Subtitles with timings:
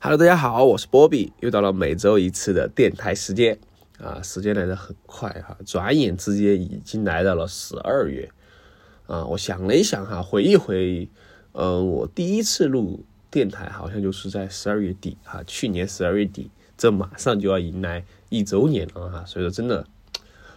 [0.00, 3.58] Hello，大家好，我是波比，又到了每周一次的电台时间
[4.00, 8.30] 啊，时间来得很快哈，转眼之间已经来到了十二月
[9.08, 9.24] 啊。
[9.24, 11.08] 我想了一想哈，回忆回，
[11.50, 19.84] 嗯，我第一次录电台好像就是在十二月底哈，去年十二月底，这马上就要迎来一周年了哈，所以说真的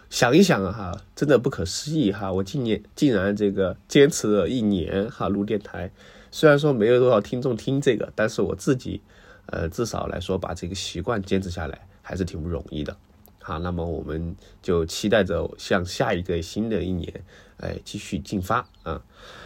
[0.08, 5.90] 想一想啊哈，真的不可思议哈，我今年竟然这个坚持了一年哈录电台，
[6.30, 9.00] 虽然说没有多少听众听这个，但是我自己。
[9.46, 12.96] 呃，至少来说，把这个习惯坚持下来还是挺不容易的。
[13.40, 17.24] 好，那么我们就期待着向下一个新的一年，
[17.58, 19.02] 哎，继续进发啊。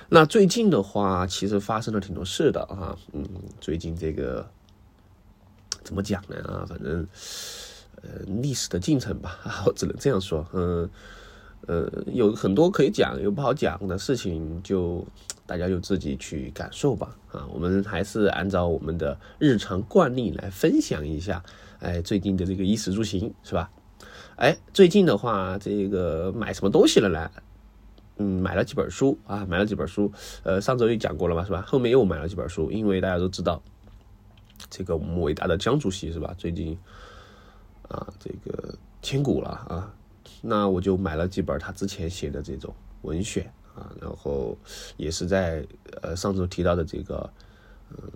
[0.08, 2.96] 那最近的话，其实发生了挺多事的啊。
[3.12, 3.24] 嗯，
[3.58, 4.46] 最近这个
[5.82, 6.36] 怎么讲呢？
[6.44, 7.08] 啊，反正
[8.02, 10.46] 呃，历史的进程吧， 我只能这样说。
[10.52, 10.88] 嗯，
[11.66, 15.04] 呃，有很多可以讲，有不好讲的事情就。
[15.46, 21.42] 大家就自己去感受吧，啊，我们还是按照我们的日常惯例来分享一下，
[21.78, 23.70] 哎，最近的这个衣食住行是吧？
[24.36, 27.30] 哎，最近的话，这个买什么东西了呢？
[28.18, 30.10] 嗯，买了几本书啊，买了几本书，
[30.42, 31.62] 呃，上周也讲过了嘛，是吧？
[31.66, 33.62] 后面又买了几本书，因为大家都知道，
[34.68, 36.34] 这个我们伟大的江主席是吧？
[36.36, 36.76] 最近
[37.88, 39.94] 啊，这个千古了啊，
[40.42, 43.48] 那我就买了几本他之前写的这种文选。
[43.76, 44.56] 啊，然后
[44.96, 45.66] 也是在
[46.00, 47.30] 呃上周提到的这个，
[47.90, 48.10] 嗯，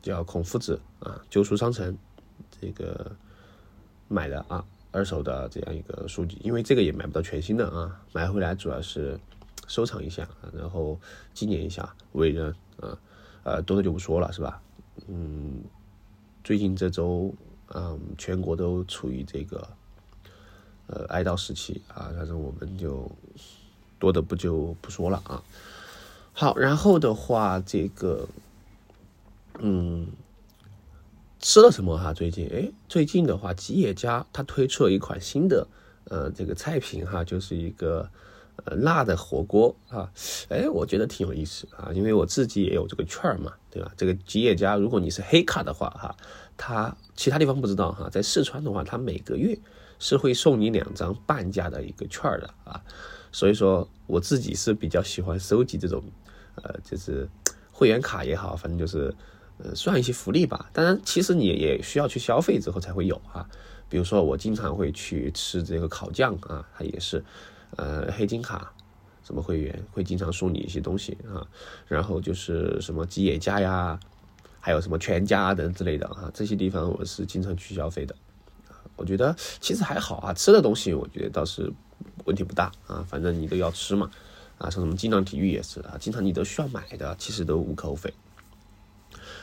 [0.00, 1.98] 叫孔夫子啊，旧书商城
[2.60, 3.10] 这个
[4.06, 9.18] 买的啊，二手的这样一个书籍，因为这个也买不到全新的啊，买回来主要是
[9.66, 10.96] 收藏一下，然后
[11.32, 12.96] 纪念一下伟人啊，
[13.42, 14.62] 呃，多的就不说了，是吧？
[15.08, 15.64] 嗯，
[16.44, 17.34] 最近这周
[17.74, 19.68] 嗯，全国都处于这个
[20.86, 23.10] 呃哀悼时期啊，反正我们就。
[24.04, 25.42] 多的不就不说了啊。
[26.34, 28.28] 好，然后的话，这个，
[29.60, 30.08] 嗯，
[31.40, 32.12] 吃了什么哈？
[32.12, 35.66] 最近，哎，最近的话，吉野家它推出了一款新的
[36.10, 38.06] 呃这个菜品哈，就是一个
[38.64, 40.10] 呃辣的火锅啊。
[40.50, 43.90] 哎，我觉得挺有意思啊，因为我自己也有这个券嘛，对吧？
[43.96, 46.14] 这个吉野家，如果你是黑卡的话哈，
[46.58, 49.56] 它其他地方不知道哈，在四川的话，它每个月
[49.98, 52.82] 是会送你两张半价的一个券的啊。
[53.34, 56.00] 所以说，我自己是比较喜欢收集这种，
[56.54, 57.28] 呃，就是
[57.72, 59.12] 会员卡也好，反正就是，
[59.58, 60.70] 呃，算一些福利吧。
[60.72, 63.44] 当然，其实你也需要去消费之后才会有啊。
[63.88, 67.24] 比如说，我经常会去吃这个烤酱啊，它也是，
[67.74, 68.72] 呃，黑金卡
[69.24, 71.44] 什么会员会经常送你一些东西啊。
[71.88, 73.98] 然后就是什么吉野家呀，
[74.60, 78.14] 还有什么全家等之类的啊，这些地方我是经常去消费的。
[78.94, 81.68] 我觉得其实还好啊，吃的东西我觉得倒是。
[82.24, 84.10] 问题不大啊，反正你都要吃嘛，
[84.58, 88.12] 啊，像什么经常体育也是啊，经常你都需要买的，其实都无可厚非。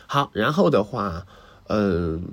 [0.08, 1.26] 好，然后的话，
[1.68, 2.24] 嗯，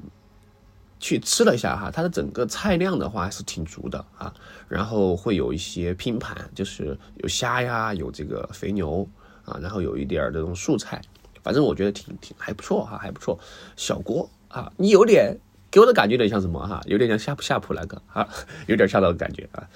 [0.98, 4.34] 去吃了一下哈，它的整个菜量的话还是挺足的啊，
[4.68, 9.08] 然后会有一些拼盘，就是有虾呀，有这个肥牛
[9.44, 11.00] 啊，然后有一点这种素菜，
[11.42, 13.38] 反正我觉得挺挺还不错哈，还不错，
[13.76, 15.38] 小锅啊，你有点。
[15.70, 18.26] 给我的感觉有点像什么哈，有点像夏普夏普那个啊，
[18.66, 19.68] 有点像那个感觉啊，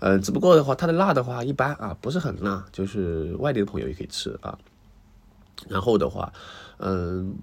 [0.00, 4.58] 嗯，只不过的话，它的辣的话一般啊，不是很辣，就是外地的朋友也可以吃啊。
[5.68, 6.32] 然后的话，
[6.78, 7.34] 嗯，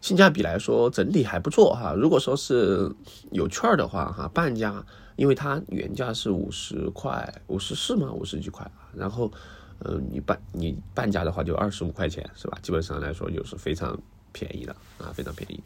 [0.00, 1.94] 性价比来说整体还不错哈。
[1.96, 2.88] 如果说是
[3.30, 4.84] 有券的话哈，半价，
[5.16, 8.12] 因为它原价是五十块，五十四吗？
[8.12, 8.86] 五十几块啊。
[8.94, 9.32] 然后，
[9.80, 12.58] 嗯，你半你半价的话就二十五块钱是吧？
[12.62, 13.98] 基本上来说就是非常
[14.32, 15.60] 便宜的啊，非常便宜。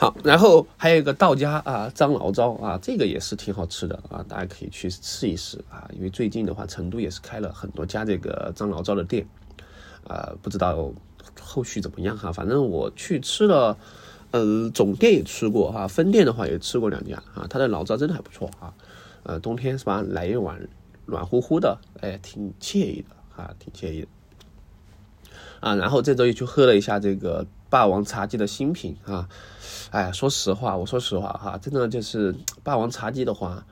[0.00, 5.86] 好，然后还有一个道家啊，张醪糟啊，这个也是挺好吃的啊，大家可以去试一试啊。
[5.94, 9.28] 因为最近的话，成都也是开了很多家这个张醪糟的店，
[10.08, 10.90] 啊，不知道
[11.38, 12.32] 后续怎么样哈。
[12.32, 13.76] 反正我去吃了，
[14.30, 17.46] 呃，总店也吃过哈，分店的话也吃过两家啊。
[17.50, 18.72] 它的醪糟真的还不错啊，
[19.24, 20.66] 呃，冬天是吧，来一碗
[21.04, 24.08] 暖乎乎的，哎，挺惬意的啊，挺惬意的。
[25.60, 29.28] 啊，然后这周又去喝了一下这个霸王茶姬的新品啊。
[29.90, 32.32] 哎，说实话，我说实话哈，真的就是
[32.62, 33.66] 霸王茶姬的话，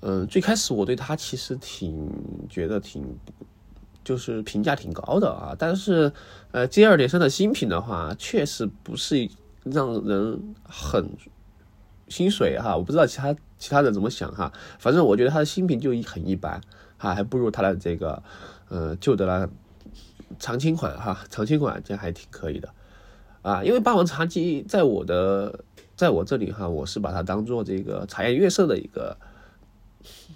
[0.00, 2.10] 嗯，最开始我对它其实挺
[2.50, 3.16] 觉得挺，
[4.02, 5.54] 就是评价挺高的啊。
[5.56, 6.12] 但是，
[6.50, 9.28] 呃，J 二点三的新品的话，确实不是
[9.62, 11.08] 让人很
[12.08, 12.76] 心水哈。
[12.76, 16.60] 我不知道其他其他人怎么想哈，反正我觉得它的新品就很一般
[16.98, 18.20] 哈，还不如它的这个
[18.68, 19.48] 呃旧的那
[20.40, 22.68] 长青款哈，长青款这还挺可以的。
[23.44, 25.60] 啊，因为霸王茶姬在我的，
[25.94, 29.14] 在我这里哈，我是把它当做这个茶颜悦色的一个，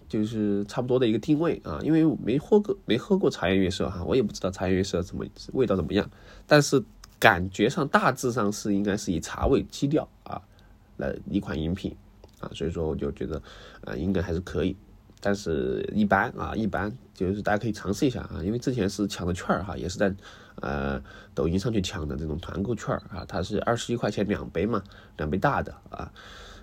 [0.06, 1.80] 就是差不多的一个定位啊。
[1.82, 5.24] 因为没喝过，没喝过茶颜悦色哈，我也不知道茶颜悦色怎么
[5.54, 6.08] 味道怎么样。
[6.46, 6.84] 但是
[7.18, 10.42] 感觉上大致上是应该是以茶味基调啊，
[10.98, 11.96] 来一款饮品
[12.40, 13.40] 啊，所以说我就觉得
[13.86, 14.76] 啊，应该还是可以。
[15.18, 20.14] 但是一般啊，一般就是大家可以尝试一下啊，因为之前是抢的券儿哈，也是在
[20.60, 21.02] 呃
[21.34, 24.82] 抖音上去抢的这种团购券啊，它是二十一块钱两杯嘛，
[25.16, 26.12] 两杯大的啊，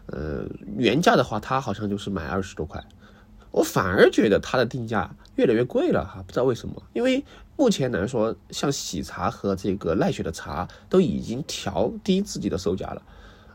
[0.08, 0.46] 呃
[0.78, 2.84] 原价的话它好像就是买二十多块，
[3.52, 7.24] 我反而觉得它的定价越来越贵了哈，不知道为什么，因为
[7.58, 13.02] 目前来说像喜茶和这个奈雪的茶都已经调低自己的售价了。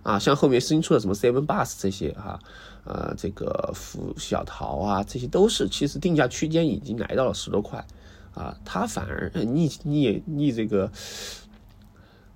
[0.03, 2.41] 啊，像后面新出的什么 Seven Bus 这些哈，
[2.85, 7.87] 呃，这个福小桃啊，这些都是其实定价区间已经来到了十多块，
[8.35, 10.91] 啊，他反而逆逆逆这个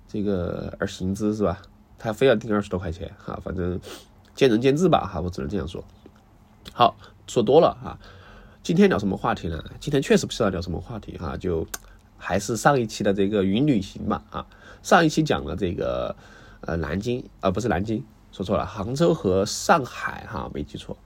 [0.07, 1.61] 这个而行之是吧？
[1.97, 3.79] 他非要定二十多块钱哈，反正
[4.35, 5.83] 见仁见智吧哈，我只能这样说。
[6.73, 6.95] 好，
[7.27, 7.97] 说多了哈，
[8.63, 9.63] 今天聊什么话题呢？
[9.79, 11.67] 今天确实不知道聊什么话题哈，就
[12.17, 14.45] 还是上一期的这个云旅行吧啊，
[14.83, 16.15] 上一期讲了这个。
[16.61, 20.97] 呃，南京啊，不是南京，说错了，杭州和上海哈，没记错。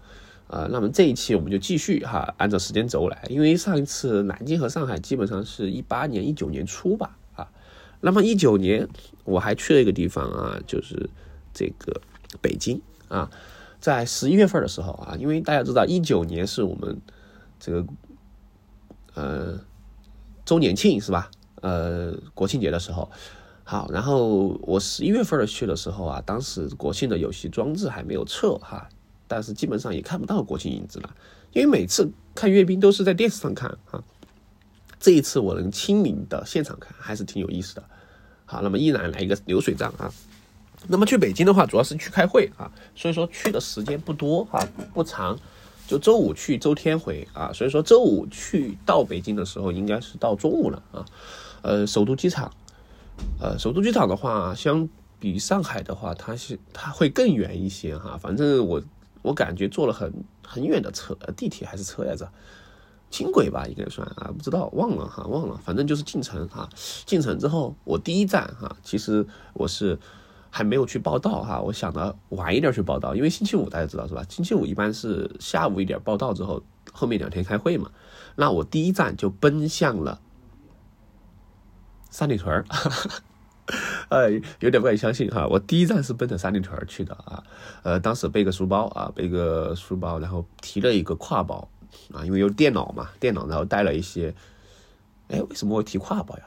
[0.49, 7.47] 呃，那么这一期我们就继续哈，按照时间轴来，因为上一次南京和上海基本上是一八年、一九年初吧啊。
[8.01, 8.87] 那么一九年
[9.23, 11.09] 我还去了一个地方啊，就是
[11.53, 12.01] 这个
[12.41, 13.29] 北京啊，
[13.79, 16.99] 在十一月份的时候啊，因为大家知道一九年是我们
[17.59, 17.85] 这个
[19.13, 19.59] 呃
[20.45, 21.29] 周年庆是吧？
[21.61, 23.09] 呃，国庆节的时候。
[23.63, 28.89] 好，然后我十一月份去的时候啊，当时国庆的游戏装置还没有撤哈，
[29.29, 31.15] 但是基本上也看不到国庆影子了，
[31.53, 34.03] 因为每次看阅兵都是在电视上看啊，
[34.99, 37.83] 这一次我能亲临的现场看，还是挺有意思的。
[38.45, 40.11] 好，那么依然来一个流水账啊。
[40.87, 45.37] 那么去北京的话，主要是去开会啊，所以说去的时间不多啊，不长，
[45.85, 51.05] 就周五去，周天回啊，所以说周五去到北京的时候，应该是到中午了啊，
[51.61, 52.51] 呃，首都机场。
[53.41, 54.87] 呃，首都机场的话，相
[55.19, 58.17] 比上海的话，它是它会更远一些哈。
[58.17, 58.81] 反正我
[59.21, 60.13] 我感觉坐了很
[60.45, 62.29] 很远的车，地铁还是车来着，
[63.09, 65.59] 轻轨吧应该算啊，不知道忘了哈，忘了。
[65.63, 66.69] 反正就是进城哈，
[67.05, 69.99] 进城之后我第一站哈，其实我是
[70.49, 74.23] 还没有去报道哈，我想着晚一点去报道，因为星期五大家知道是吧？
[74.29, 77.91] 星期五一般是下午一点报道之后，后面两天开会嘛。
[78.35, 80.21] 那我第一站就奔向了。
[82.09, 82.65] 三里屯儿，
[84.09, 85.45] 哎，有点不敢相信哈。
[85.47, 87.43] 我第一站是奔着三里屯去的啊，
[87.83, 91.67] 呃，当时背个书包啊，背个书包，然后提了一个挎包
[92.11, 94.33] 啊，因为有电脑嘛，电脑，然后带了一些。
[95.27, 96.43] 哎，为什么会提挎包呀？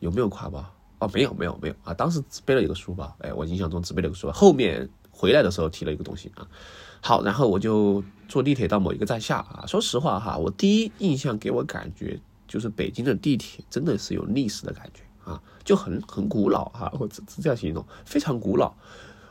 [0.00, 0.64] 有没有挎包？
[0.98, 1.94] 哦，没有，没有，没有啊。
[1.94, 4.32] 当时只背了一个书包，哎，我印象中只背了个书包。
[4.32, 6.46] 后面回来的时候提了一个东西啊。
[7.00, 9.64] 好，然后我就坐地铁到某一个站下啊。
[9.66, 12.18] 说实话哈，我第一印象给我感觉。
[12.48, 18.72] 就是北京的地铁真的是有历史的感觉啊，就很很古老哈，我这这样形容，非常古老。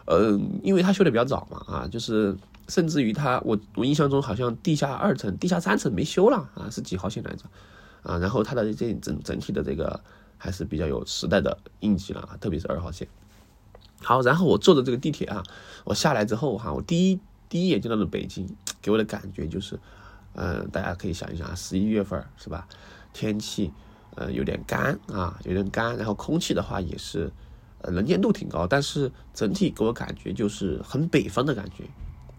[0.08, 2.38] 嗯，因为它修的比较早嘛啊，就是
[2.68, 7.46] 甚至于它，我我印象中好像地下二层、地下三层没修了啊，是几号线来着？
[8.04, 10.00] 啊，然后它的这整整体的这个
[10.38, 13.08] 还是比较有时代的印记了啊，特别是二号线。
[14.04, 15.42] 好，然后我坐的这个地铁啊，
[15.86, 17.20] 我下来之后哈，我第一
[17.50, 18.48] 第一眼见到的北京，
[18.82, 19.80] 给我的感觉就是，
[20.36, 22.68] 嗯，大家可以想一想啊，十一月份是吧？
[23.12, 23.72] 天气，
[24.16, 27.32] 呃，有点干啊，有点干，然后空气的话也是，
[27.82, 31.84] 呃，能见度挺高，但是整体给我感觉就是很北方的感觉，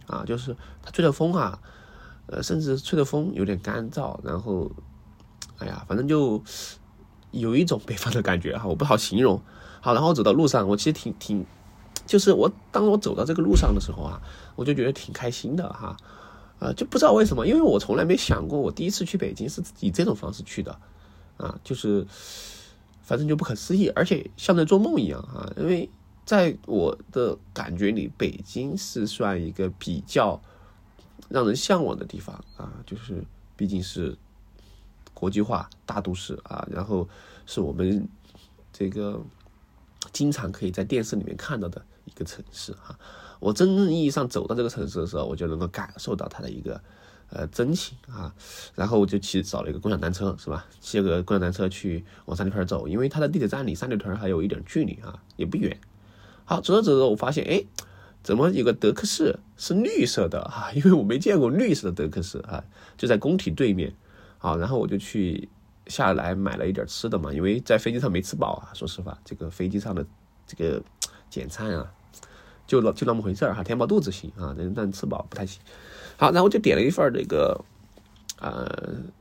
[0.07, 1.59] 啊，就是它吹的风啊，
[2.27, 4.71] 呃，甚至吹的风有点干燥，然后，
[5.59, 6.43] 哎呀，反正就
[7.31, 9.41] 有一种北方的感觉哈，我不好形容。
[9.81, 11.45] 好，然后走到路上，我其实挺挺，
[12.07, 14.21] 就是我当我走到这个路上的时候啊，
[14.57, 15.97] 我就觉得挺开心的哈。
[16.59, 20.77] 呃，就不知道为什么，因为我从来没想过，我第一次去北京是以这种方式去的，
[21.37, 22.07] 啊，就是，
[23.03, 25.53] 反正就不可思议，而且像在做梦一样啊。
[25.57, 25.89] 因为
[26.25, 30.41] 在我的感觉里，北京是算一个比较
[31.29, 33.25] 让人向往的地方啊，就是
[33.57, 34.17] 毕竟是
[35.15, 37.09] 国际化大都市啊，然后
[37.47, 38.09] 是我们
[38.73, 39.21] 这个
[40.13, 42.99] 经常可以在电视里面看到的一个城市哈。
[43.39, 46.83] 我真正意义上走到这个城市的时候，我就能够感受到它的一个
[47.31, 48.35] 呃真情啊。
[48.75, 50.67] 然后我就骑找了一个共享单车，是吧？
[50.81, 55.79] 骑个共享单车去往三里屯走，因为它的地铁站离三里屯还有一点距离啊，也不远。
[56.45, 57.65] 好，走着走着，我发现，哎，
[58.23, 60.71] 怎么有个德克士是绿色的啊？
[60.75, 62.63] 因为我没见过绿色的德克士啊，
[62.97, 63.93] 就在工体对面。
[64.39, 65.49] 好，然后我就去
[65.87, 68.71] 下来买了一点吃的嘛，因为在飞机上没吃饱啊。
[68.75, 70.07] 说实话，这个飞机上的
[70.47, 70.83] 这个
[71.29, 71.93] 简餐啊。
[72.67, 75.61] 就就那么回事儿哈，填饱肚子行啊，但吃饱不太行。
[76.17, 77.61] 好，然后就点了一份这个，
[78.41, 78.67] 呃，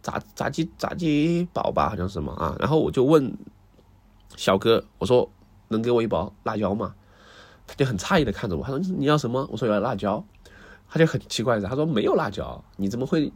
[0.01, 2.55] 炸炸鸡炸鸡堡吧，好像是什么啊。
[2.59, 3.35] 然后我就问
[4.35, 5.29] 小哥，我说
[5.67, 6.95] 能给我一包辣椒吗？
[7.67, 9.47] 他就很诧异的看着我，他说你要什么？
[9.51, 10.23] 我说要辣椒。
[10.87, 13.33] 他就很奇怪的，他说没有辣椒，你怎么会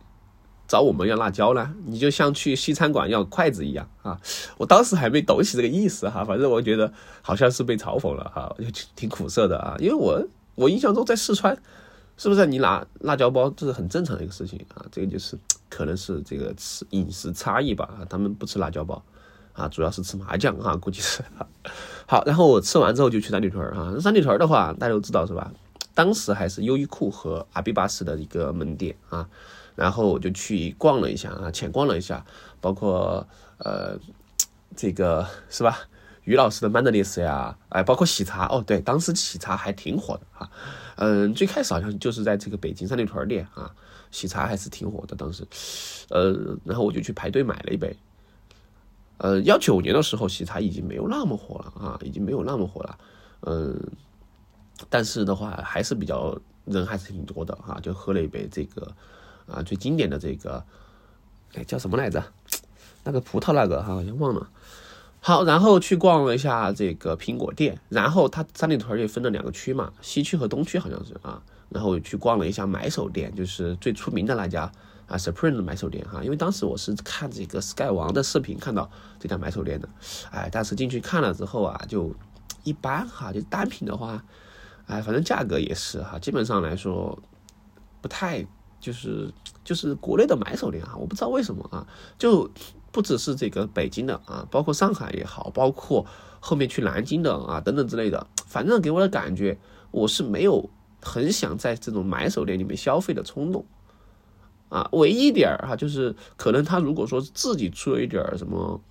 [0.68, 1.74] 找我们要辣椒呢？
[1.88, 4.22] 你就像去西餐馆要筷子一样啊！
[4.58, 9.76] 我当时还没懂起这个意思哈，反正我觉得好像是被嘲讽了哈，就挺苦涩的啊。
[9.80, 10.24] 因为我
[10.54, 11.58] 我印象中在四川，
[12.20, 14.86] 是不是你拿辣椒包这是很正常的一个事情啊？
[14.92, 19.02] 这个就是 可能是这个吃饮食差异吧，他们不吃辣椒包
[19.54, 21.24] 啊，主要是吃麻酱啊，估计是。
[22.06, 25.50] 好，然后我吃完之后就去三里屯啊，三里屯的话大家都知道是吧？
[25.94, 29.26] 当时还是优衣库和阿比巴斯的一个门店啊，
[29.76, 32.26] 然后我就去逛了一下啊，浅逛了一下，
[32.60, 33.26] 包括
[33.60, 33.98] 呃
[34.76, 35.80] 这个是吧？
[36.30, 40.52] 于老师的曼德利斯呀，哎，包括喜茶哦，对，当时喜茶还挺火的哈，
[40.98, 43.74] 嗯，最开始好像就是在这个北京三里屯店啊，
[44.12, 45.44] 喜茶还是挺火的当时，
[46.10, 47.98] 呃，然后我就去排队买了一杯，
[49.18, 52.98] 呃，幺九年的时候喜茶已经没有那么火了啊，已经没有那么火了，
[53.42, 53.92] 嗯。
[54.90, 58.90] 但是的话，还是比较人还是挺多的哈，就喝了一杯这个
[59.46, 60.64] 啊最经典的这个，
[61.56, 62.24] 哎叫什么来着？
[63.04, 64.50] 那个葡萄那个哈，好像忘了。
[65.20, 71.42] 好，然后去逛了一下这个苹果店，然后它三里屯也分了两个区嘛，西区和东区好像是啊。
[71.70, 74.72] 然后去逛了一下买手店，就是最出名的那家
[75.06, 76.24] 啊，Supreme 的买手店哈。
[76.24, 79.88] 因为当时我是看这个 Sky 王的视频看到这家买手店的，
[80.32, 82.12] 哎，但是进去看了之后啊，就
[82.64, 84.24] 一般哈，就单品的话。
[84.88, 87.16] 哎，反正价格也是哈，基本上来说，
[88.02, 88.44] 不太
[88.80, 89.32] 就是
[89.64, 91.86] 就是国内的买手店啊，我不知道为什么啊，
[92.18, 92.50] 就
[92.92, 96.06] 不只是这个北京的啊，包括上海也好，包括
[96.40, 99.58] 后面去南京的啊等等之类的，反正给我的感觉，
[99.92, 100.70] 我是没有
[101.02, 103.66] 很想在这种买手店里面消费的冲动
[104.70, 104.90] 啊。
[104.94, 108.82] 唯一点儿哈，就是可能他如果说自己出了一点什么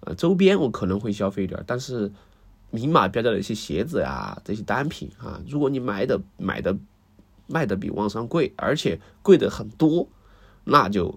[0.00, 2.12] 呃周边，我可能会消费一点，但是。
[2.70, 6.76] 明码标价的一些鞋子呀，这些单品啊，如果你买的买的
[7.46, 10.08] 卖的比网上贵，而且贵的很多，
[10.64, 11.16] 那就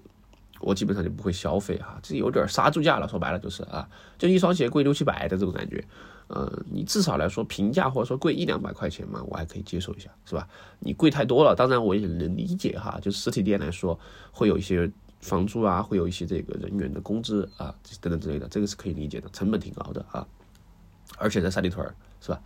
[0.60, 3.08] 我基本上就不会消费哈，这有点杀猪价了。
[3.08, 3.88] 说白了就是啊，
[4.18, 5.84] 就一双鞋贵六七百的这种感觉，
[6.28, 10.48] 呃，你至少来说平价或者说贵一两百块钱嘛，我还可以接受一下，是吧？
[10.80, 14.00] 你贵太多了，当然我也能理解哈，就实体店来说
[14.32, 20.26] 会有一些房租啊，会有一些这个人员的工资啊等等之类的，这个是可以理解的，成本挺高的啊。
[21.18, 21.88] 而且在三里屯
[22.20, 22.42] 是吧？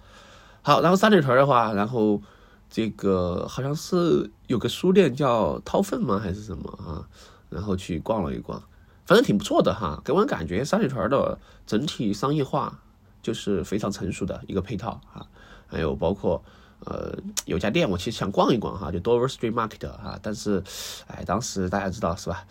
[0.62, 2.22] 好，然后三里屯的话，然后
[2.70, 6.20] 这个好像是有个书店叫掏粪吗？
[6.20, 7.08] 还是什么啊？
[7.51, 8.60] 然后去逛了一逛，
[9.05, 10.01] 反正挺不错的哈。
[10.03, 12.79] 给我感觉三里屯的整体商业化
[13.22, 15.27] 就是非常成熟的一个配套啊。
[15.67, 16.43] 还有包括
[16.86, 17.15] 呃
[17.46, 20.63] 有家店我其实想逛一逛哈，就 Dover Street Market 哈，但是
[21.08, 22.46] 哎当时大家知道是吧？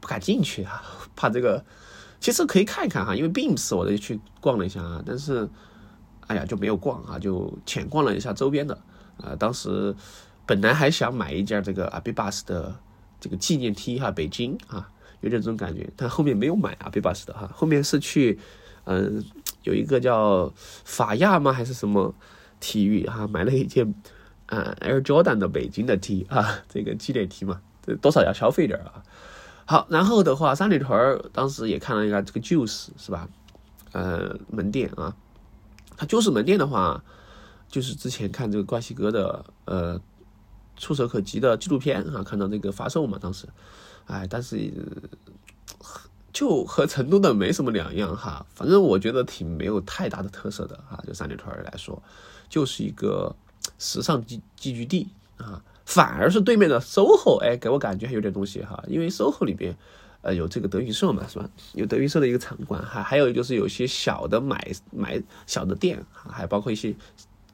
[0.00, 0.82] 不敢进去啊，
[1.16, 1.64] 怕这个。
[2.20, 5.48] 其实可以看一看哈，因为 Beams 我就去逛了一下啊，但是，
[6.28, 8.78] 哎呀就没有逛啊，就浅逛了一下周边的
[9.20, 9.34] 啊。
[9.36, 9.92] 当时
[10.46, 12.72] 本来还想买一件这个阿比巴斯的
[13.22, 18.36] 这个纪念 T 哈，北京啊，有点这种感觉，但后面没有买阿比巴斯的哈，后面是去
[18.84, 19.24] 嗯
[19.62, 22.12] 有一个叫法亚吗还是什么
[22.58, 23.94] 体育哈，买了一件
[24.46, 29.04] 啊 Air Jordan 的北京的 T 啊， 这个纪念 T 嘛，这多少要消费点啊。
[29.64, 33.28] 好，然后的话，三里屯当时也看了一下这个 Juice 是吧？
[33.92, 35.14] 呃，门店啊，
[35.96, 37.04] 它 Juice 门店的话，
[37.68, 40.00] 就是之前看这个关西哥的呃
[40.82, 43.46] 触手可及的纪录片啊，看到那个发售嘛，当时，
[44.06, 44.68] 哎，但是
[46.32, 52.02] 就和成都的没什么两样哈，反正我觉得挺没有太大的特色的哈，就三里屯来说，
[52.48, 53.32] 就是一个
[53.78, 55.62] 时尚集集聚地啊。
[55.84, 59.76] 反而是对面的 SOHO，哎，给我感觉还有点东西哈，因为 SOHO 里边，
[60.22, 61.48] 呃，有这个德云社嘛，是吧？
[61.74, 66.94] 有德云社的一个场馆，还还有就是有些小的买买小的店，还包括一些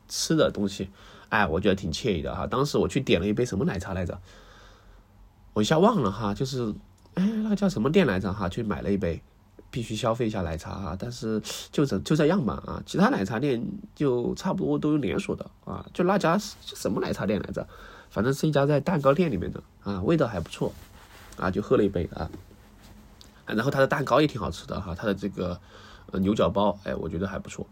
[0.08, 0.88] 吃的东西，
[1.28, 2.46] 哎，我觉得挺惬意的哈。
[2.46, 4.18] 当时我去点了一杯什么奶茶来着，
[5.52, 6.74] 我一下忘了哈，就是
[7.14, 8.48] 哎，那个叫什么店来着哈？
[8.48, 9.22] 去买了一杯，
[9.70, 10.96] 必须消费一下奶茶哈。
[10.98, 13.62] 但是就这就这样吧啊，其他奶茶店
[13.94, 17.66] 就差不多都有连锁的啊，就那家什么奶茶店来着？
[18.10, 20.72] 反正是一家在蛋糕店里面的啊，味道还不错，
[21.36, 22.30] 啊，就喝了一杯啊，
[23.44, 25.60] 然后它的蛋糕也挺好吃的哈，它的这个
[26.10, 27.66] 呃牛角包，哎，我觉得还不错，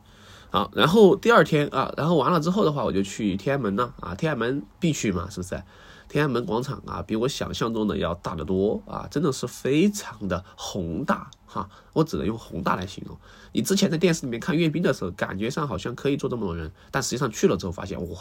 [0.50, 5.62] 好，然后第二天啊，然后完了之后的话，我就去天安门了啊，天安门必去嘛，是不是？
[6.08, 13.16] 天安门广场啊，比我想象中的要大得多啊，真的是非常的宏大哈，我只能用宏大来形容。
[13.52, 18.18] 你之前在电视里面看阅兵的时候，感觉上好像可以坐这么多人，但实际上去了之后发现，哇，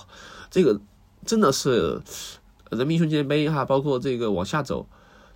[0.49, 0.79] 这个。
[1.25, 1.99] 真的是
[2.69, 4.87] 人民英雄纪念碑哈，包括这个往下走，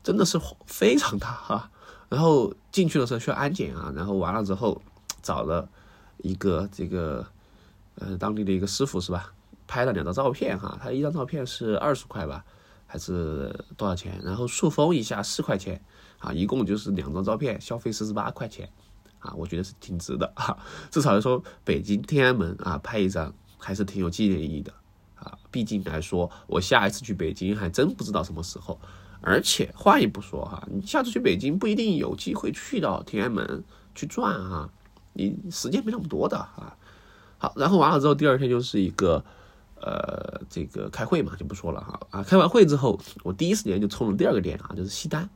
[0.03, 1.71] 真的是非常大哈。
[2.09, 4.79] 然后进去的时候需要安检啊，然后完了之后
[5.23, 5.67] 找了
[6.21, 7.25] 一个这个
[7.95, 9.33] 呃当地的一个师傅是吧，
[9.67, 12.43] 拍了两张照片哈，他一张照片是二十块吧，
[12.85, 14.19] 还是多少钱？
[14.23, 15.81] 然后塑封一下四块钱
[16.19, 18.69] 啊，一共就是两张照片，消费四十八块钱
[19.19, 20.57] 啊，我觉得是挺值的哈，
[20.91, 24.73] 至少来说北京天安门啊拍一张还是挺有纪念意义的
[25.15, 28.79] 啊，毕竟来说我下一次去北京还真不知道什么时候。
[29.21, 33.61] 而且换一步说哈，你下次去北京不一定有机会去到天安门
[33.93, 34.69] 去转哈，
[35.13, 36.75] 你时间没那么多的啊。
[37.37, 39.23] 好，然后完了之后，第二天就是一个
[39.75, 42.23] 呃这个开会嘛，就不说了哈啊。
[42.23, 45.29] 开完会之后，我第一时间就冲了第二个点啊，就是西单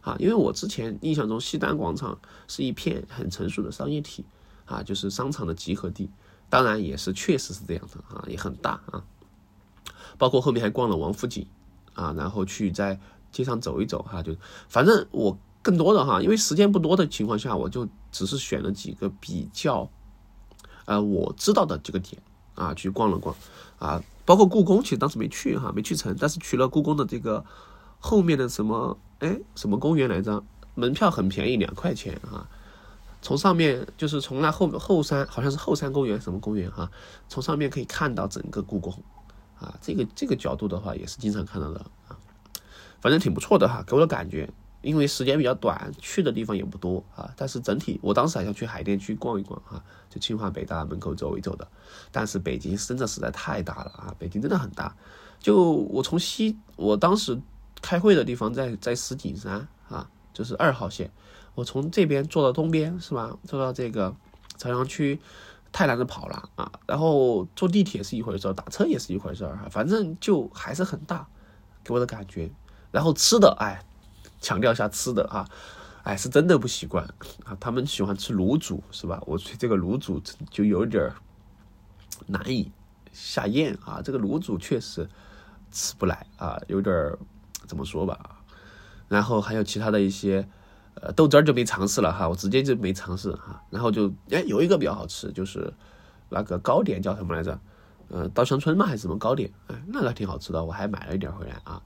[0.00, 2.18] 啊，因为我之前印象中西单广场
[2.48, 4.24] 是一片很成熟的商业体
[4.64, 6.10] 啊，就是商场的集合地，
[6.48, 9.04] 当然也是确实是这样的啊，也很大啊。
[10.18, 11.46] 包括后面还逛了王府井
[11.94, 12.98] 啊，然后去在。
[13.32, 14.34] 街上走一走哈，就
[14.66, 19.90] 反正我更多的哈，因为时间不多的情况下，我就只是选了几个比较，
[20.84, 22.22] 呃，我知道的这个点
[22.54, 23.34] 啊，去逛了逛
[23.80, 27.44] 啊，包括故宫，其实当时没去哈，没去成，但是去了故宫的这个
[27.98, 30.40] 后面的什么哎什么公园来着，
[30.76, 32.48] 门票很便宜，两块钱啊，
[33.20, 36.88] 从上面就是从那后后山，好像是后山公园什么公园哈，
[37.28, 38.92] 从上面可以看到整个故宫
[39.58, 42.16] 啊，这个这个角度的话也是经常看到的啊。
[43.00, 44.48] 反正挺不错的哈，给我的感觉，
[44.86, 47.28] 因为时间比较短，去的地方也不多啊。
[47.36, 51.66] 但是整体，我当时还想去海淀区逛一逛哈，就清华北大门口走一走的。
[52.12, 54.96] 但是北京真的实在太大了啊，北京真的很大。
[55.40, 57.40] 就我从西，我当时
[57.82, 61.10] 开会的地方在在石景山啊，就是二号线。
[61.56, 63.36] 我从这边坐到东边是吧？
[63.44, 64.14] 坐到这个
[64.56, 65.18] 朝阳区，
[65.72, 66.70] 太难的跑了啊。
[66.86, 69.66] 然后坐地铁是一回事，打车也是一回事儿哈。
[69.68, 71.26] 反正就还是很大，
[71.82, 72.48] 给我的感觉。
[72.92, 73.84] 然后吃的，哎，
[74.46, 75.44] 强调一下吃的啊，
[76.04, 77.04] 哎，是真的不习惯
[77.44, 77.56] 啊。
[77.58, 79.20] 他们喜欢吃卤煮，是吧？
[79.26, 81.12] 我这个卤煮就有点
[82.28, 82.70] 难以
[83.12, 84.00] 下咽啊。
[84.00, 85.08] 这个卤煮确实
[85.72, 87.12] 吃不来啊，有点
[87.66, 88.16] 怎么说吧？
[89.08, 90.48] 然后还有其他的一些，
[90.94, 93.60] 呃，豆汁儿就没尝试了哈，我直接就没尝试哈。
[93.68, 95.74] 然后就哎，有一个比较好吃，就是
[96.28, 97.58] 那个糕点叫什么来着？
[98.10, 99.50] 呃，稻香村嘛还是什么糕点？
[99.66, 101.82] 哎，那个挺好吃的，我还买了一点回来啊。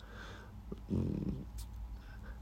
[0.88, 1.00] 嗯，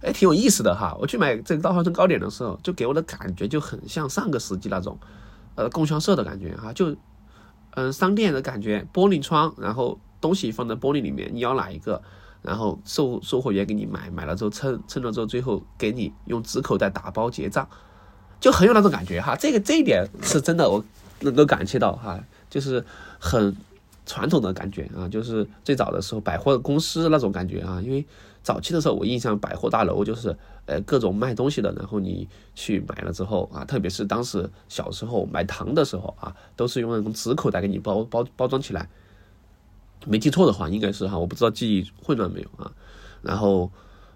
[0.00, 0.96] 哎，挺有意思的哈。
[1.00, 4.96] 我去买这个稻香村糕点的时候，就给我的感觉就很像上个世纪那种，
[5.56, 6.72] 呃，供销社的感觉哈。
[6.72, 6.94] 就，
[7.72, 12.00] 嗯，商店的感觉，玻璃窗，然后东西放在玻璃里面，你要哪一个，
[12.42, 17.68] 然后售售货员给你买，买了之后称称了之后，最后给你用纸口袋打包结账，
[18.38, 19.34] 就很有那种感觉哈。
[19.34, 20.84] 这个这一点是真的，我
[21.20, 22.16] 能够感觉到哈，
[22.48, 22.84] 就是
[23.18, 23.56] 很
[24.06, 28.06] 传统的感觉啊，就是最早的时候百货公司那种感觉啊，因为。
[28.48, 30.34] 早期的时候，我印象百货大楼就是，
[30.64, 38.88] 呃，各种卖东西的，然后你去买了之后啊，特别是当时小时候买糖的时候啊，都是用那种纸口袋给你包包包装起来。
[40.06, 42.72] 没记错的话，应该是哈，我不知道记忆混乱没有啊。
[43.20, 43.70] 然后，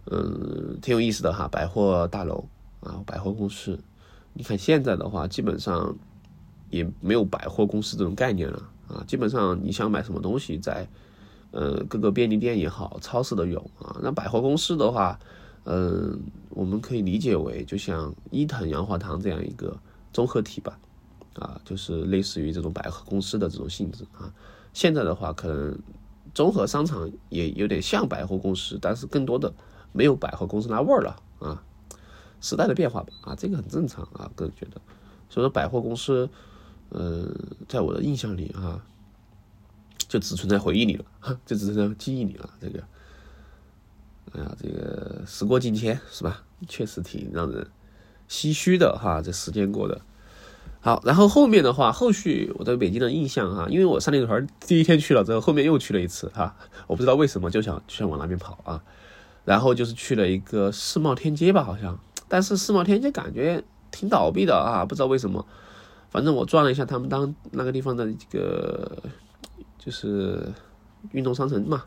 [0.07, 2.43] 嗯，挺有意思的哈，百货大楼
[2.81, 3.79] 啊，百货公司。
[4.33, 5.95] 你看现在的话，基本上
[6.71, 10.89] 也没有百货公司这种概念了啊，基本上你想买什么东西在。
[11.53, 13.97] 呃，各个便利店也好，超市都有啊。
[14.03, 15.21] 那百货公司的话，
[15.65, 19.79] 嗯，我们可以理解为就像伊藤洋华堂这样一个
[20.15, 20.79] 综合体吧，
[21.35, 24.33] 啊，就是类似于这种百货公司的这种性质啊。
[24.73, 25.79] 现在的话，可能
[26.35, 29.53] 综合商场也有点像百货公司，但是更多的
[29.93, 31.63] 没有百货公司那味儿了啊。
[32.41, 34.81] 时代的变化吧，啊，这个很正常啊，个人觉得。
[35.29, 36.29] 所以说，百货公司，
[36.93, 37.31] 嗯，
[37.69, 38.83] 在我的印象里啊。
[40.09, 41.05] 就只存在回忆里了，
[41.47, 42.51] 就只存在记忆里了。
[42.61, 42.83] 这个，
[44.33, 46.43] 哎呀，这个时过境迁是吧？
[46.69, 47.67] 确实挺让人
[48.29, 49.21] 唏嘘的哈。
[49.21, 50.01] 这时间过得
[50.81, 56.55] 好，然后后面的话，后续我对北京的印象哈，因为我三里屯第一天去了之后，后面又去了一次哈，
[56.87, 58.83] 我不知道为什么就想就想往那边跑啊。
[59.45, 65.45] 然后就是去了一个世贸天阶吧，好像，但是世贸天阶感觉挺倒闭的啊，不知道为什么。
[66.11, 69.03] 反正我转了一下他们当那个地方的这个。
[69.85, 70.49] 就是
[71.11, 71.83] 运动商城嘛，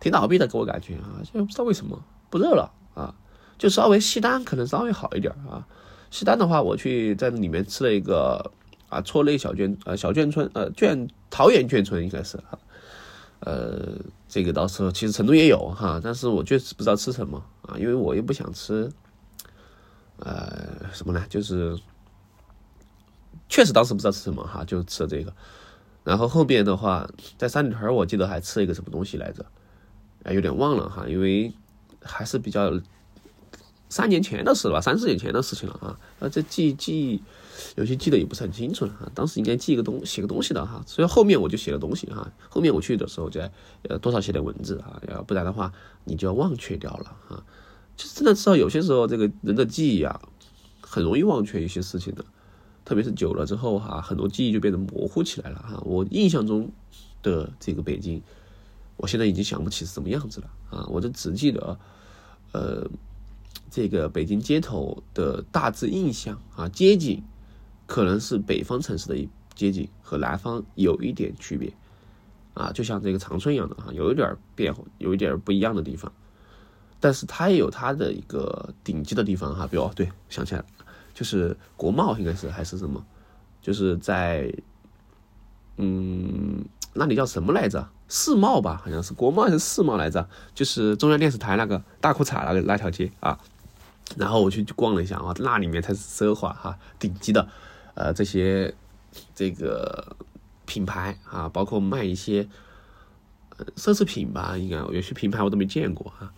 [0.00, 3.14] 挺倒闭的，给我感觉啊，就不知道为什么不热了啊，
[3.58, 5.66] 就稍微西单可能稍微好一点啊。
[6.10, 8.50] 西单的话，我去在里面吃了一个
[8.88, 12.58] 啊，错类小卷呃小卷村呃卷桃园卷村应该是啊，
[13.40, 18.90] 呃这个到时候其实成都也有哈，但是我确实不知道吃什么啊，因为我又不想吃，
[20.16, 21.22] 呃什么呢？
[21.28, 21.78] 就是
[23.50, 25.30] 确实当时不知道吃什么哈，就吃了这个。
[26.04, 29.44] 然后后边的话，在三里屯，我记得还吃了一个什么东西来着，
[30.24, 31.52] 哎，有点忘了哈，因为
[32.02, 32.72] 还是比较
[33.88, 35.98] 三年前的事吧，三四年前的事情了啊。
[36.18, 37.22] 呃，这记记
[37.76, 39.10] 有些记得也不是很清楚了哈。
[39.14, 42.28] 当时应该记一个东写个东西的哈，所以后面我就写了东西哈。
[42.48, 43.52] 后面我去的时候再
[43.88, 45.72] 呃多少写点文字啊，要不然的话
[46.04, 47.44] 你就要忘却掉了哈。
[47.96, 50.20] 就是真的知道有些时候这个人的记忆啊，
[50.80, 52.24] 很容易忘却一些事情的，
[52.84, 55.82] 特别是久了之后哈，很多记忆就变得模糊起来了哈。
[55.84, 56.70] 我印象中
[57.22, 58.22] 的这个北京，
[58.96, 61.78] 我现在已经想不起是什么样子了啊，我就只记得
[62.52, 62.90] 呃。
[63.70, 67.22] 这个北京街头的大致印象啊，街景
[67.86, 71.72] 可能是北方城市的一街景和南方有一点区别
[72.52, 76.12] 啊，就像这个长春一样的哈，有一点变化，有一点不一样的地方。
[77.00, 80.66] 但是它也有它的一个顶级的地方哈，比如对，想起来了，
[81.14, 83.04] 就是国贸应该是还是什么，
[83.60, 84.52] 就是在
[85.76, 87.88] 嗯，那里叫什么来着？
[88.08, 90.28] 世贸吧，好像是国贸还是世贸来着？
[90.54, 93.38] 就是中央电视台那个大裤衩那个那条街啊。
[94.18, 97.48] 然后我去逛了一下啊，那里面才是奢华哈，顶级的，
[97.94, 98.74] 呃，这些
[99.34, 100.14] 这个
[100.66, 102.44] 品牌啊，包括卖一些
[103.76, 106.30] 奢侈品吧，应该有些品牌我都没见过哈。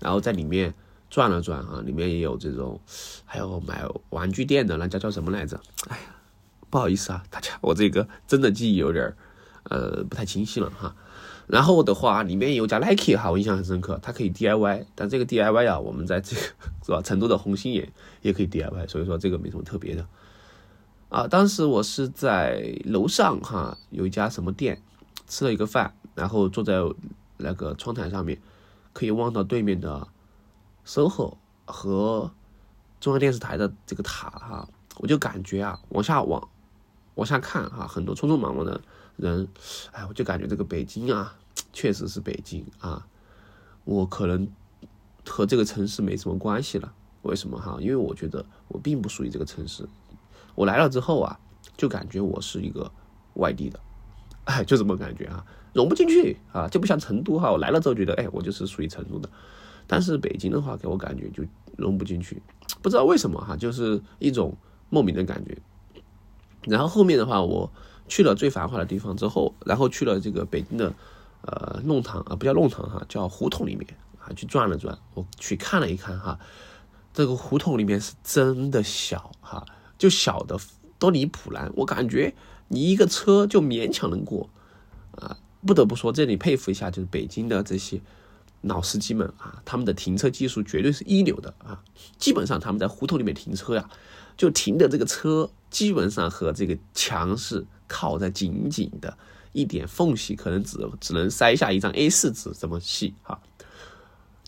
[0.00, 0.74] 然后在里面
[1.10, 2.80] 转了转啊，里面也有这种，
[3.24, 5.60] 还有买玩具店的，那家叫什么来着？
[5.88, 6.02] 哎呀，
[6.70, 9.14] 不好意思啊，大家，我这个真的记忆有点
[9.64, 10.94] 呃不太清晰了哈。
[11.46, 16.42] 然后的话，里面有家 Nike 哈，我印象很深刻，它可以 DIY，但这个 DIY 啊，我们在这个
[16.84, 20.06] 是吧，成都的红星也也可以 DIY，所以说这个没什么特别的。
[21.10, 24.82] 啊，当时我是在楼上哈，有一家什么店，
[25.28, 26.80] 吃了一个饭，然后坐在
[27.36, 28.40] 那个窗台上面，
[28.94, 30.08] 可以望到对面的
[30.86, 32.30] SOHO 和
[33.00, 34.68] 中央电视台的这个塔哈，
[34.98, 36.48] 我就感觉啊，往下往
[37.14, 38.80] 往下看哈，很多匆匆忙忙的。
[39.16, 39.46] 人，
[39.92, 41.36] 哎，我就感觉这个北京啊，
[41.72, 43.06] 确实是北京啊。
[43.84, 44.48] 我可能
[45.24, 46.92] 和这个城市没什么关系了。
[47.22, 47.76] 为什么哈？
[47.80, 49.88] 因为我觉得我并不属于这个城市。
[50.56, 51.38] 我来了之后啊，
[51.76, 52.90] 就感觉我是一个
[53.34, 53.78] 外地的，
[54.46, 57.52] 哎，就这么感觉啊，融不进去啊，就不像成都哈。
[57.52, 59.30] 我来了之后觉得，哎，我就是属于成都的。
[59.86, 61.42] 但是北京的话，给我感觉就
[61.76, 62.42] 融不进去，
[62.82, 64.56] 不知道为什么哈，就是一种
[64.90, 65.56] 莫名的感觉。
[66.62, 67.70] 然后后面的话，我。
[68.06, 70.92] 去了最繁华的地方之后，然后去了这个北京的，
[71.40, 73.86] 呃，弄堂啊，不叫弄堂哈，叫胡同里面
[74.20, 76.38] 啊，去转了转，我去看了一看哈，
[77.14, 79.64] 这个胡同里面是真的小哈，
[79.96, 80.60] 就小的
[80.98, 82.34] 都离谱了，我感觉
[82.68, 84.50] 你一个车就勉强能过
[85.12, 88.02] 啊，不得不说这里佩服一下，就是北京的这些
[88.64, 91.80] 老司机们啊，他们的停车技术绝对是一流的啊，
[92.18, 93.88] 基本上他们在胡同里面停车呀，
[94.36, 97.66] 就停的这个车基本上和这个墙是。
[97.86, 99.16] 靠在紧紧的，
[99.52, 103.38] 一点缝隙可能只只能塞下一张 A 四纸这么细哈，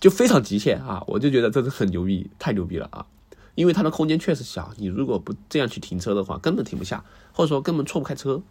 [0.01, 1.05] 就非常极限啊！
[1.07, 3.07] 我就觉得这是很牛逼，太牛逼了啊！
[3.55, 8.43] 因为它的空间确实小，你如果不这样去停车的话，根本停不下，或者说根本错不开车。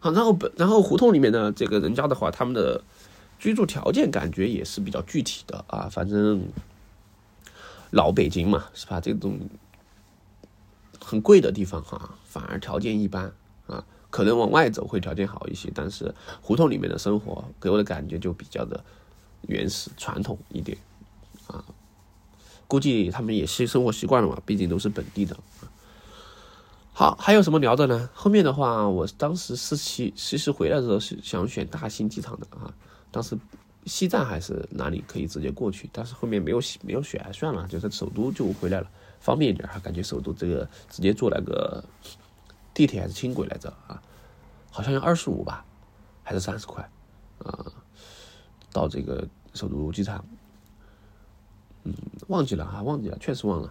[0.00, 2.82] 好，然后然后胡同里面的这个人家的话，他们的
[3.42, 6.44] 居住条件感觉也是比较具体的啊，反正
[7.90, 9.00] 老北京嘛，是吧？
[9.00, 9.36] 这种
[11.00, 13.32] 很贵的地方哈，反而条件一般。
[13.66, 18.84] 啊，可能往外走会条件好一些，但是胡同里面的生活给我的感觉就比较的
[19.48, 20.78] 原始传统一点
[21.48, 21.64] 啊。
[22.68, 25.36] 估计他们也是生活习惯了嘛，毕竟都是本地的。
[26.92, 28.08] 好，还有什么聊的呢？
[28.14, 32.72] 后面的话，我当时实习实习回来的时候是想选大兴机场的啊，
[33.12, 33.38] 当时
[33.86, 41.84] 西站还是哪里可以直接过去，但是后面没有没有选，算了，就在首都就回来了，方便一点哈，感觉首都这个直接坐那个。
[42.74, 44.00] 地铁还是轻轨来着啊？
[44.70, 45.62] 好像要二十五吧，
[46.22, 46.82] 还是三十块
[47.44, 47.66] 啊？
[48.72, 50.24] 到这个首都机场，
[51.84, 51.92] 嗯，
[52.28, 53.70] 忘记了啊，忘记了，确实忘了。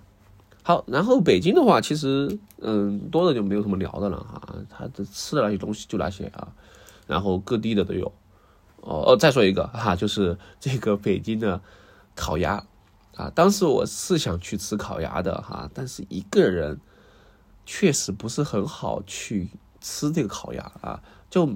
[0.62, 4.56] 好，然后北京的话，其实嗯，多的就没有什么聊的了哈。
[4.70, 6.54] 他的吃的那些东西就那些啊，
[7.08, 8.14] 然后各地的都有。
[8.82, 11.62] 哦哦，再说一个哈，就是这个北京的
[12.16, 12.64] 烤鸭
[13.16, 13.32] 啊。
[13.34, 16.80] 当时我是想去吃烤鸭的哈，但是一个人。
[17.64, 19.48] 确实不是很好去
[19.80, 21.48] 吃这个烤鸭啊，就，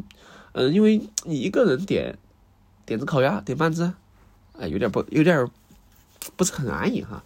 [0.54, 2.18] 嗯，因为你一个人点
[2.86, 3.92] 点只烤鸭，点半只，
[4.58, 5.46] 哎，有点不有点
[6.38, 7.22] 不是很安逸哈。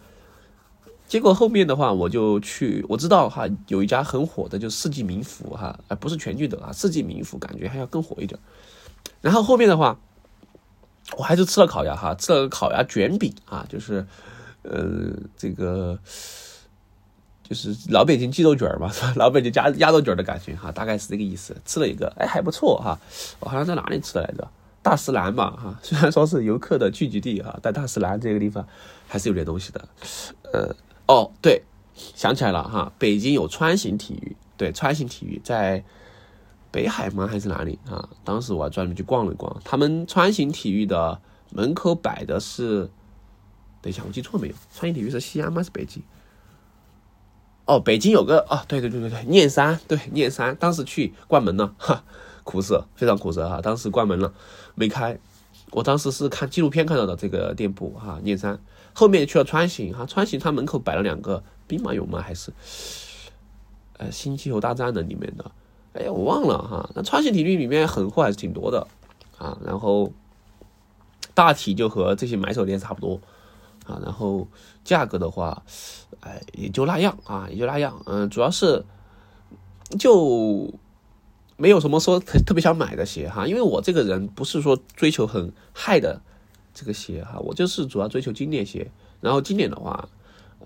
[1.06, 8.40] 结果后面的话，我就去，我知道哈，有一家很火的，就四季民福哈，哎，不是全聚德啊，四季民福感觉还要更火一点。
[9.20, 9.98] 然后后面的话，
[11.16, 14.06] 我还是吃了烤鸭哈，吃了个烤鸭卷饼啊，就是，
[14.62, 15.98] 呃，这个。
[17.42, 21.52] 就是老北京鸡肉卷嘛， 老北京鸭鸭肉卷的感觉哈，大概是这个意思。
[21.64, 22.96] 吃了一个，哎，还不错哈。
[23.40, 24.48] 我好像在哪里吃的来着？
[24.82, 25.76] 大石栏嘛，哈。
[25.82, 28.64] 虽然说是游客的聚集地哈，但大石栏这个地方
[29.08, 29.88] 还是有点东西的。
[30.52, 30.72] 呃，
[31.08, 31.64] 哦，对，
[32.14, 35.82] 想起来了哈，北京有川行体育，对，川行体育在
[36.70, 37.26] 北海吗？
[37.26, 38.08] 还是哪里啊？
[38.24, 42.90] 当时我还专门去逛了逛，他们川行体育的门口摆的是，
[43.82, 44.54] 等一下，我记错了没有？
[44.72, 45.62] 川行体育是西安吗？
[45.62, 46.02] 是北京？
[47.66, 52.04] 哦，北京有个啊，对对对对对，念山，对念山，当时去关门了，哈，
[52.42, 54.32] 苦涩，非常苦涩哈，当时关门了，
[54.74, 55.18] 没开。
[55.72, 58.58] 我当时是看纪录片看到的这个店铺哈，念山，
[58.92, 62.20] 后面去了川行哈，川行它门口摆了两个兵马俑吗？
[62.20, 62.52] 还是
[63.98, 65.50] 呃新气候大战的里面的？
[65.92, 66.90] 哎呀，我忘了哈。
[66.94, 68.86] 那川行体育里面狠货还是挺多的
[69.38, 70.12] 啊，然后
[71.34, 73.20] 大体就和这些买手店差不多。
[73.86, 74.46] 啊，然后
[74.84, 75.64] 价格的话，
[76.20, 78.00] 哎，也就那样啊，也就那样。
[78.06, 78.84] 嗯，主要是
[79.98, 80.72] 就
[81.56, 86.20] 没有什么说特特别想买的鞋哈，因为我这个人不是说追求很嗨的
[86.72, 88.90] 这个鞋哈，我就是主要追求经典鞋。
[89.20, 90.08] 然后经典的话，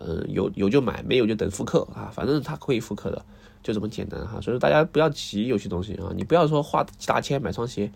[0.01, 3.25] 嗯，有有就买，没有就等复刻啊，反正它可以复刻的，
[3.63, 4.41] 就这么简单哈。
[4.41, 7.91] 所以说大家不要急，有些东西啊，你不要说花几大千买双鞋。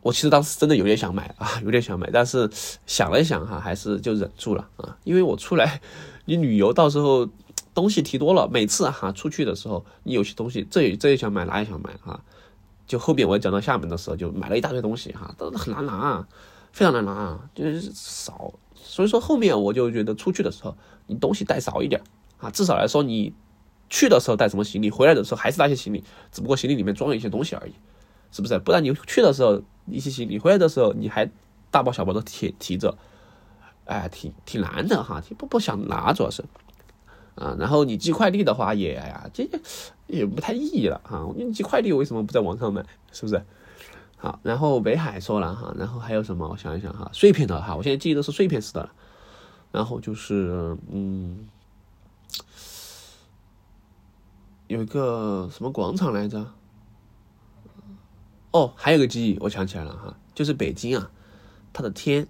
[0.00, 2.48] 我其实当时真的有点想买啊， 有点想买，但是
[2.86, 4.96] 想了想哈，还是就忍住了啊。
[5.02, 5.80] 因为我出来，
[6.24, 7.28] 你旅游到时候
[7.74, 12.20] 东西提多了，每次哈出去的时候，你有些东西这也这也想买，那也想买啊。
[12.86, 16.26] 就后面我讲到厦门的时候，就买了一大堆东西哈，都很难拿，
[16.72, 18.54] 非常难拿，就是少。
[18.88, 20.74] 所以说后面我就觉得出去的时候，
[21.06, 22.00] 你东西带少一点
[22.38, 23.34] 啊，至少来说你
[23.90, 27.72] 去的时候带什么行李，回来的时候还是那些行李，只不过行李里面装了一些东西而已。
[28.30, 28.58] 是不是？
[28.58, 31.30] 不然你去的时候一些行李，回来的时候你还
[31.70, 32.96] 大包小包的提提着，
[33.84, 36.44] 哎，挺挺难的哈，不不想拿主要是，
[37.36, 39.48] 啊，然后你寄快递的话也呀，这
[40.06, 41.24] 也不太意义了啊。
[41.36, 42.84] 你寄快递为什么不在网上买？
[43.12, 43.42] 是不是？
[44.20, 46.48] 好，然后北海说了哈，然后还有什么？
[46.48, 48.92] 我想一想哈，碎片的哈，我现在记忆都是碎片式的了。
[49.70, 51.46] 然后就是嗯，
[54.66, 56.44] 有一个什么广场来着？
[58.50, 61.10] 哦，还有个记忆，我想起来了哈，就是北京啊，
[61.72, 62.26] 它的天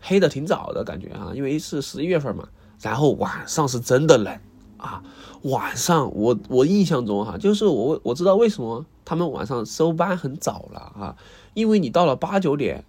[0.00, 2.48] 黑的挺早的感觉啊，因为是十一月份嘛，
[2.80, 4.38] 然后晚上是真的冷
[4.76, 5.02] 啊，
[5.42, 11.16] 晚上我我印象中哈，就是我我知道为什么他们晚上收班很早了啊，
[11.54, 12.84] 因为你到了八九点，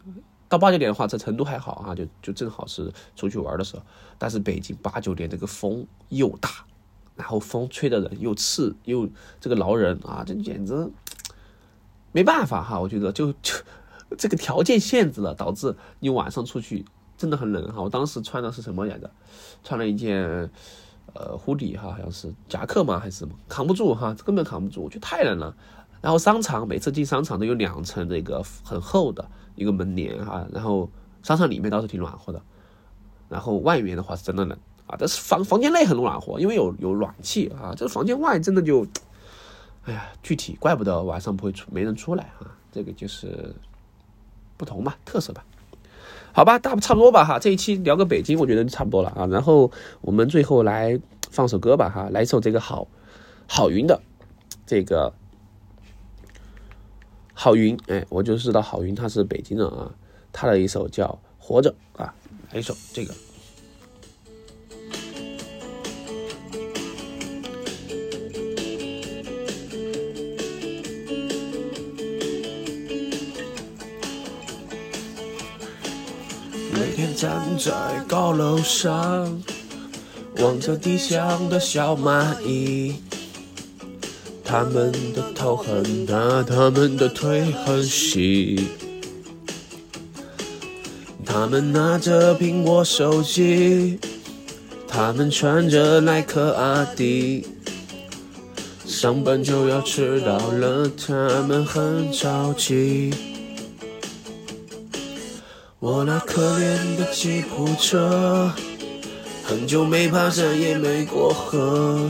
[0.47, 3.83] 到八九点的话，在成都还好啊，就就正好是出去玩的时候，
[4.17, 6.49] 但是北京八九点这个风又大，
[7.15, 10.89] 然后风吹的人又刺又这个挠人啊，这简直。
[12.11, 13.53] 没办法哈，我觉得就就
[14.17, 16.85] 这个条件限制了，导致你晚上出去
[17.17, 17.81] 真的很冷哈。
[17.81, 19.11] 我当时穿的是什么来着？
[19.65, 20.49] 穿了一件
[21.13, 23.35] 呃护底哈，好像是夹克吗还是什么？
[23.49, 25.53] 扛不住哈，根本扛不住，我觉得太冷了。
[26.05, 30.87] 然后商场每次进商场都有两层那个很厚的一个门帘哈，然后
[31.23, 32.39] 商场里面倒是挺暖和的，
[33.27, 34.95] 然后外面的话是真的冷啊。
[34.99, 37.73] 但是房房间内很暖和，因为有有暖气啊。
[37.75, 38.85] 这个房间外真的就。
[39.85, 43.55] 哎呀，具体怪不得晚上不会出，没人出来啊，这个就是
[44.57, 45.43] 不同嘛，特色吧。
[46.33, 49.25] 好吧，大差不多吧哈，这一期聊个北京，我觉得差不多了啊。
[49.25, 50.99] 然后我们最后来
[51.31, 52.87] 放首歌吧哈，来一首这个好
[53.47, 54.01] 好云的
[54.67, 55.13] 这个
[57.37, 59.93] 郝云，哎，我就知道郝云他是北京人啊，
[60.31, 61.05] 他的一首叫
[61.37, 61.69] 《活着》
[62.01, 62.15] 啊，
[62.51, 63.13] 来一首这个。
[76.71, 79.43] 每天站在高楼上，
[80.37, 83.01] 望着地下的小蚂蚁，
[84.57, 88.69] 他们的头很大，他们的腿很细，
[91.25, 93.99] 他们拿着苹果手机，
[94.87, 97.45] 他们穿着耐克阿迪，
[98.85, 103.13] 上班就要迟到了，他们很着急。
[105.79, 108.49] 我那可怜的吉普车，
[109.43, 112.09] 很久没爬山也没过河。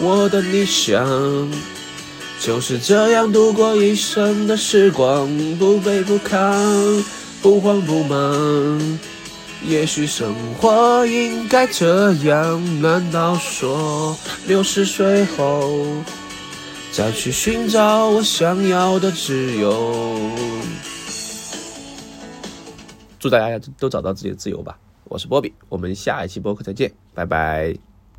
[0.00, 1.50] 我的理想
[2.40, 5.26] 就是这样度过一生的时光？
[5.58, 7.04] 不卑不亢，
[7.40, 8.98] 不慌不忙，
[9.64, 15.86] 也许生活应该这样，难道说六十岁后
[16.92, 20.30] 再去寻找我想要的自由？
[23.18, 24.76] 祝大家都找到自己的自由吧！
[25.04, 27.93] 我是波比，我们下一期播客再见，拜拜。